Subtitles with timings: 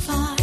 [0.00, 0.41] fire.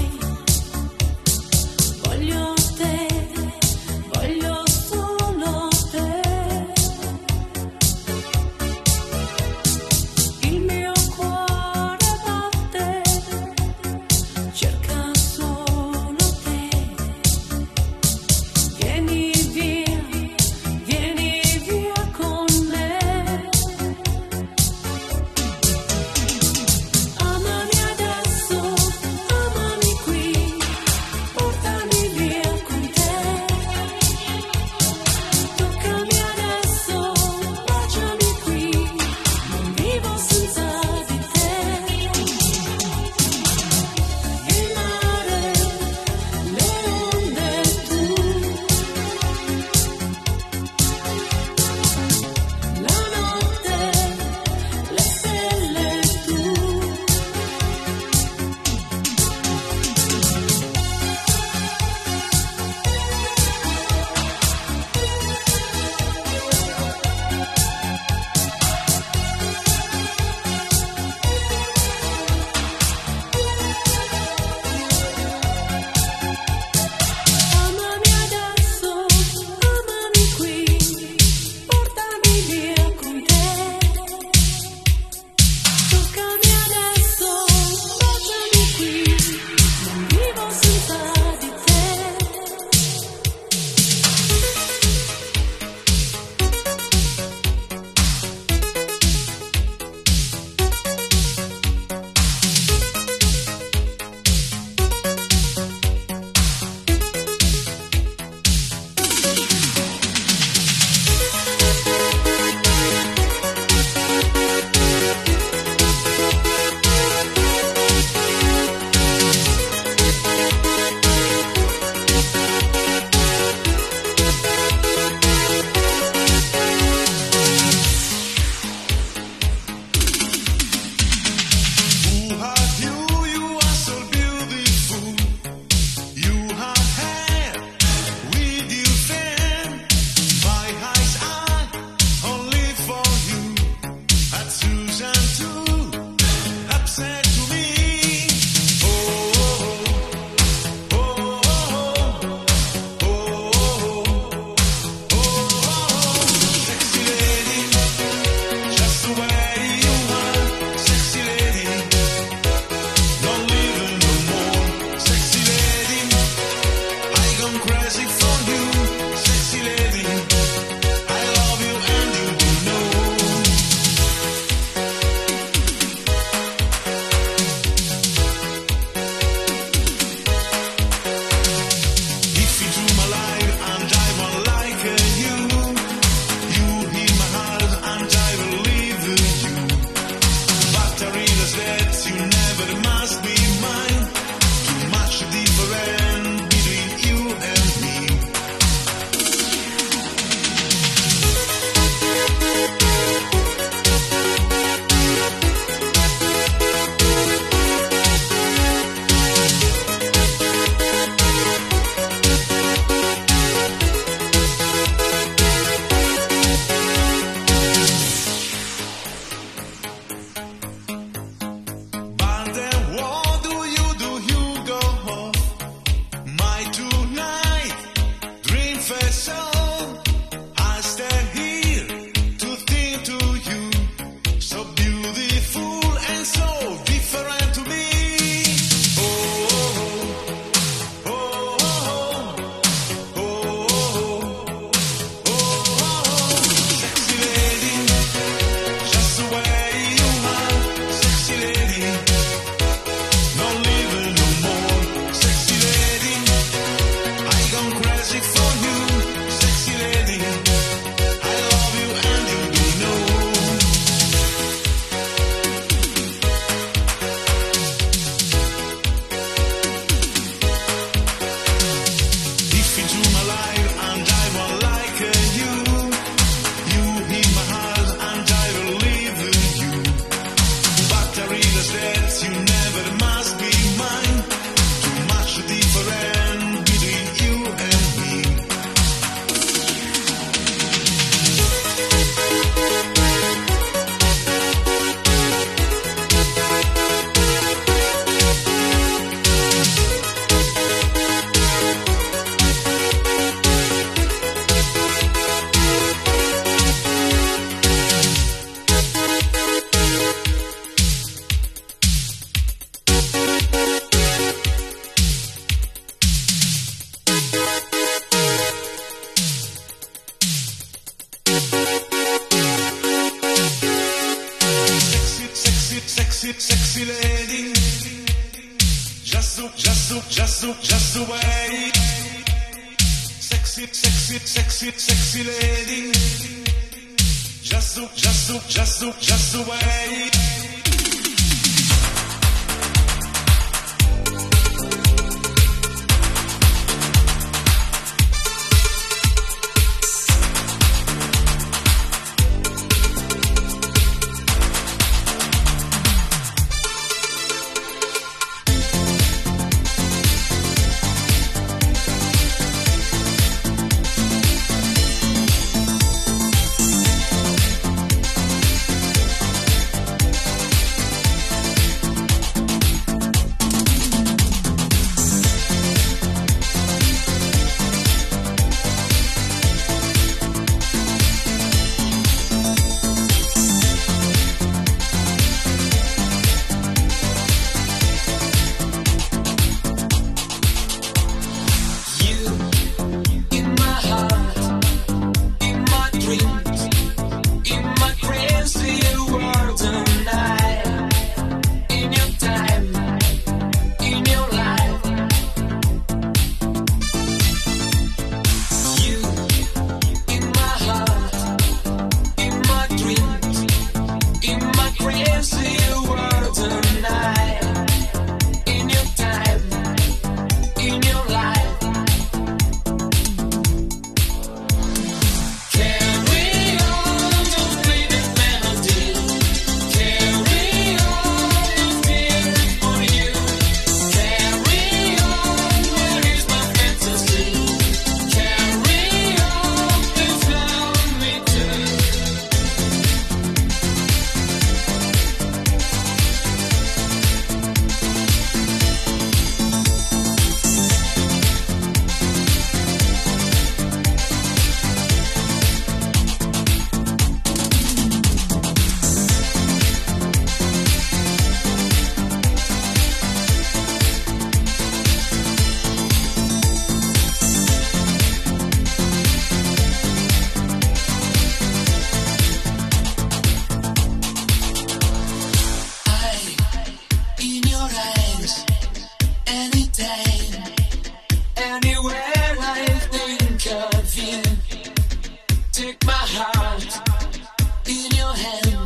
[487.69, 488.58] in your hands.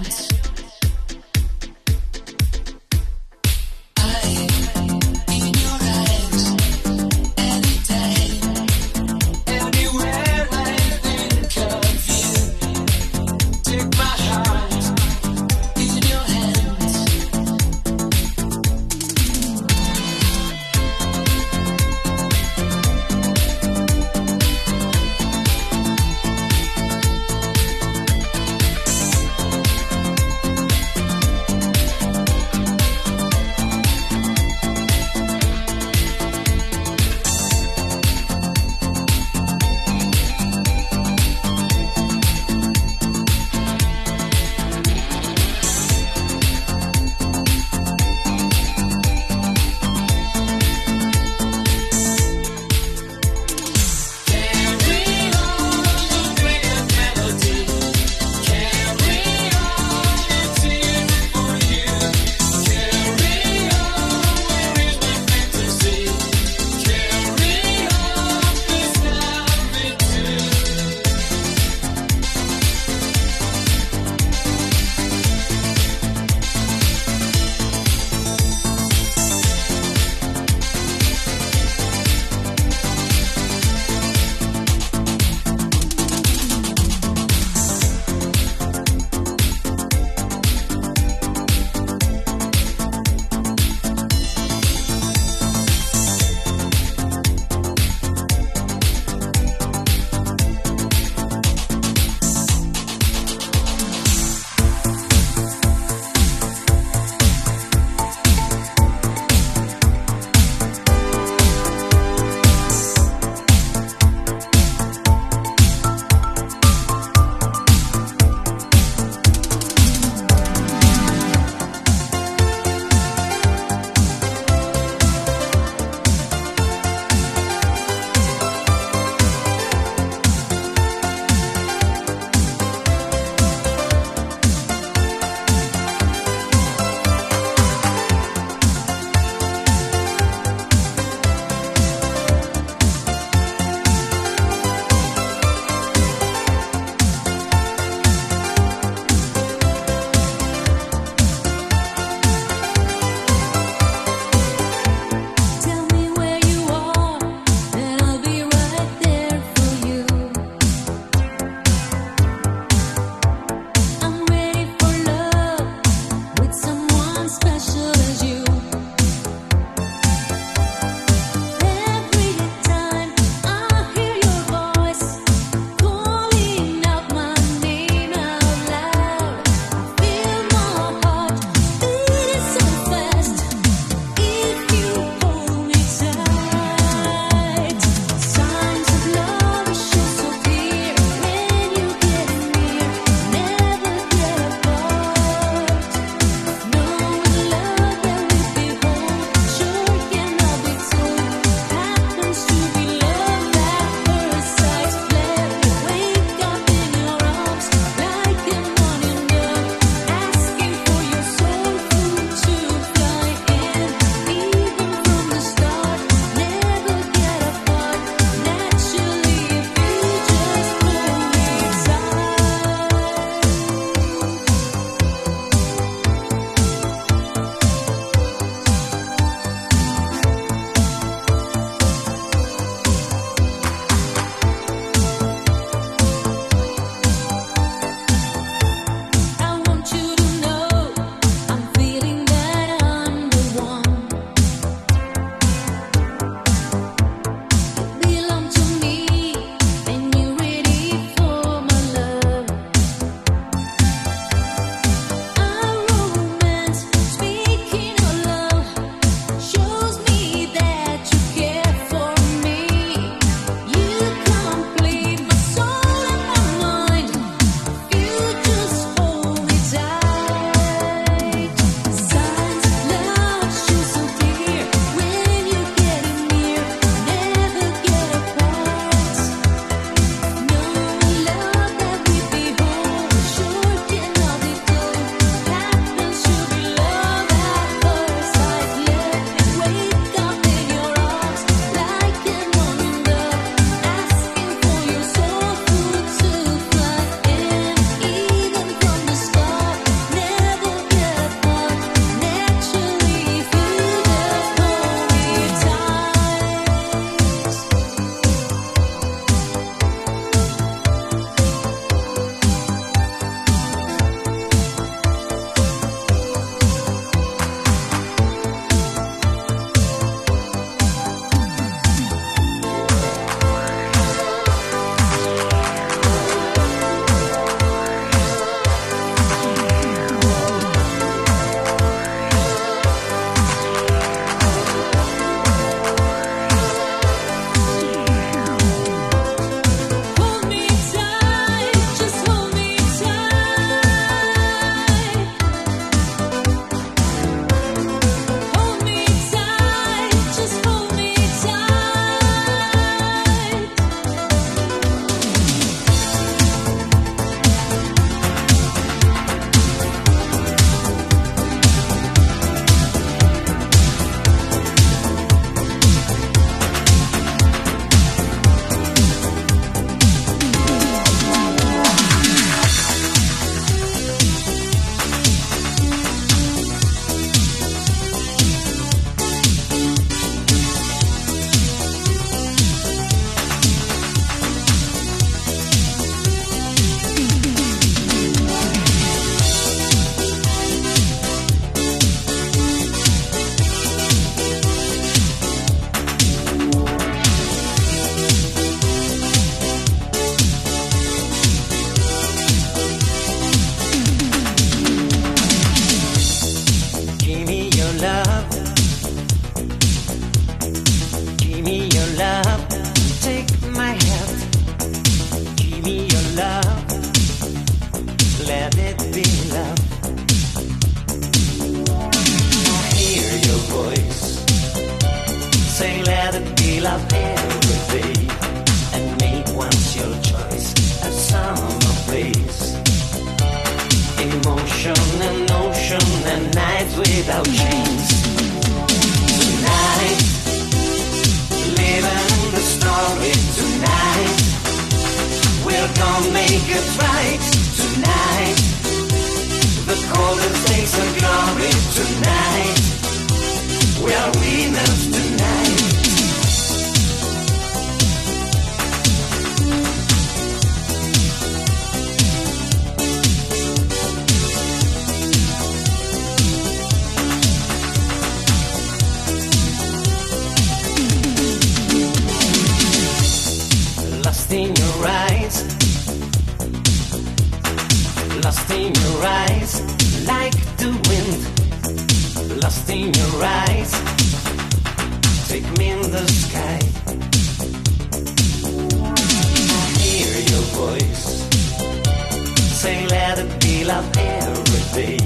[493.86, 495.18] Love every day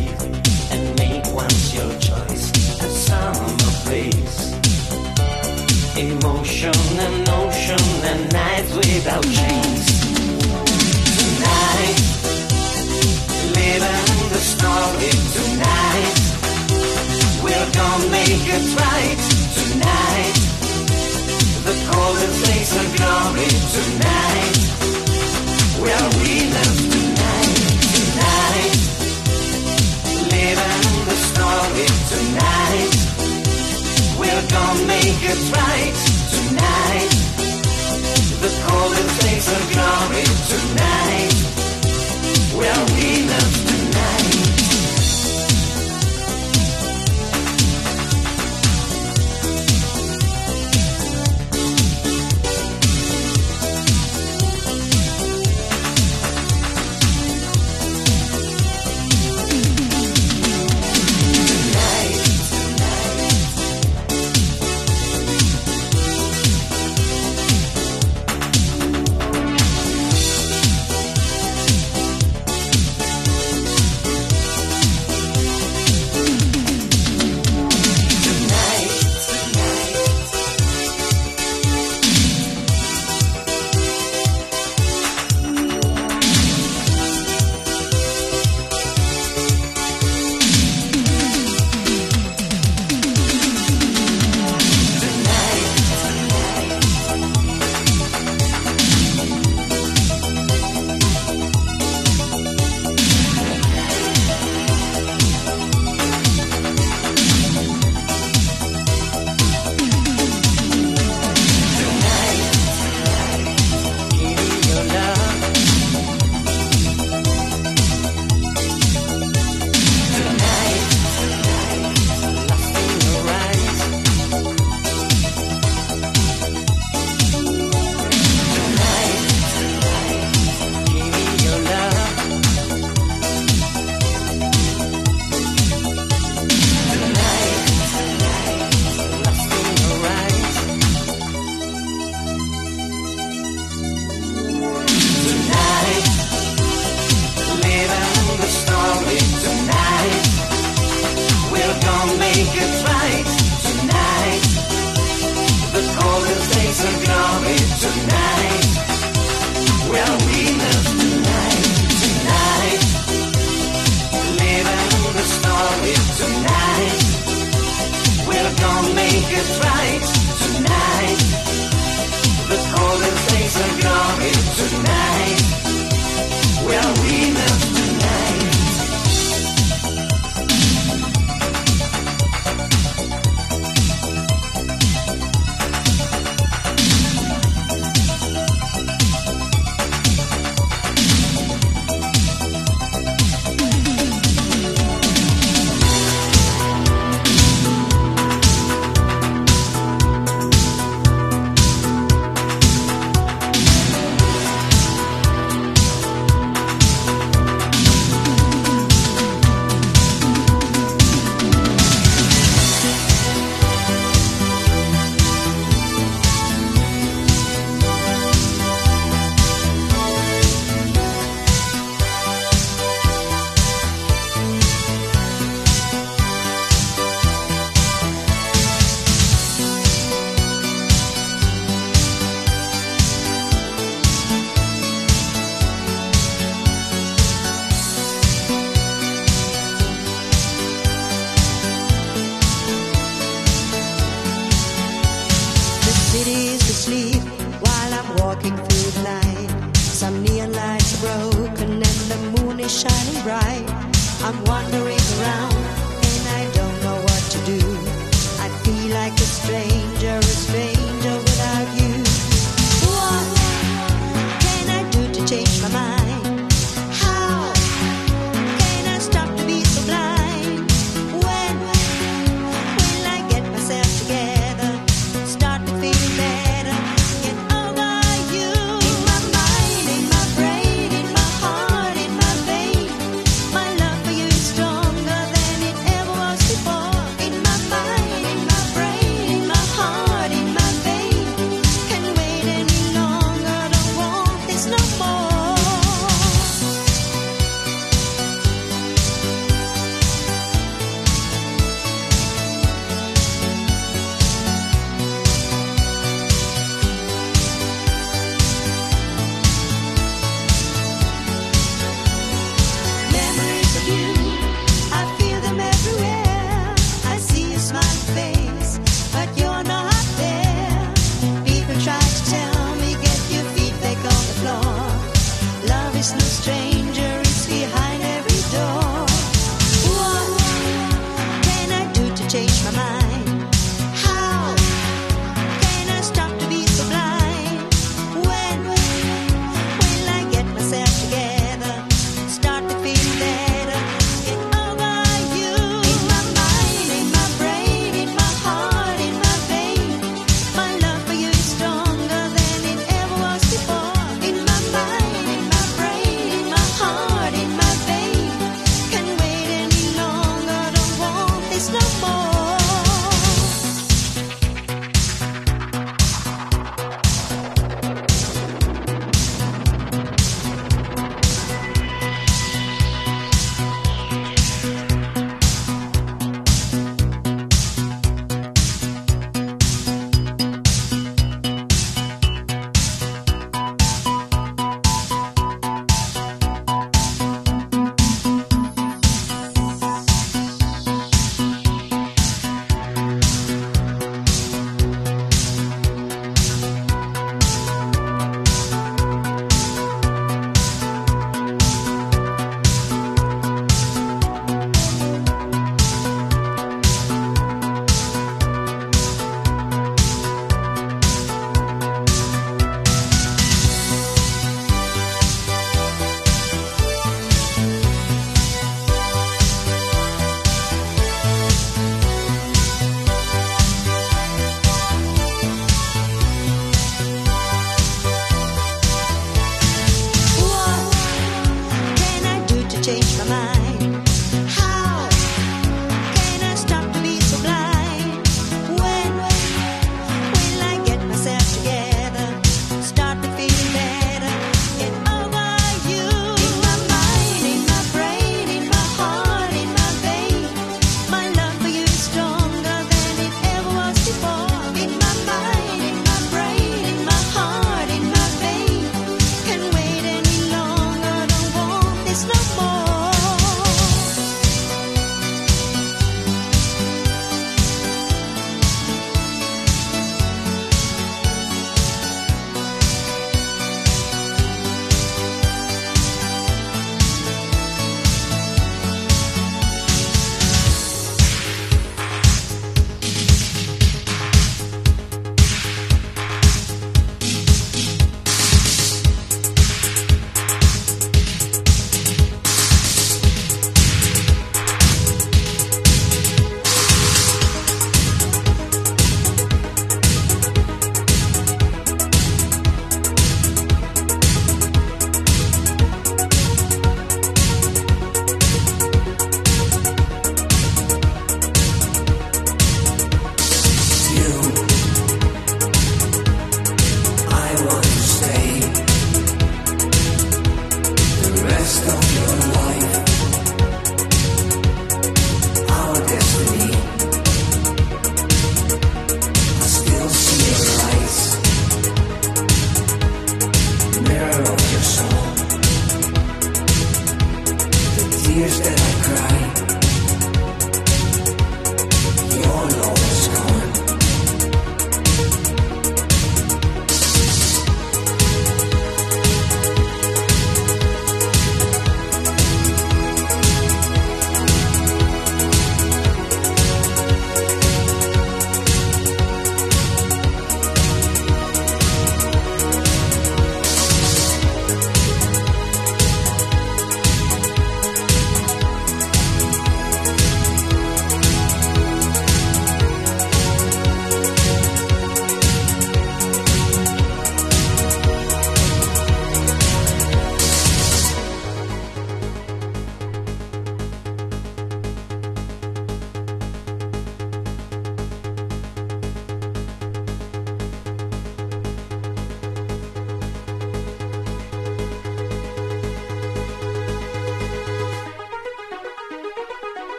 [0.72, 2.50] and make once your choice
[2.82, 4.52] at some place.
[5.96, 6.74] Emotion
[7.06, 9.86] and ocean and nights without chains.
[11.20, 12.00] Tonight,
[13.54, 15.12] living the story.
[15.38, 16.18] Tonight,
[17.44, 19.20] we're gonna make it right.
[19.62, 20.36] Tonight,
[21.64, 21.76] the.
[23.78, 24.58] Tonight,
[25.80, 26.97] we're winners.
[30.38, 30.74] even
[31.10, 31.18] the
[32.14, 32.94] tonight.
[34.20, 35.98] We're gonna make it right
[36.36, 37.12] tonight.
[38.44, 41.38] The golden flakes of glory tonight.
[42.60, 43.77] Well, we love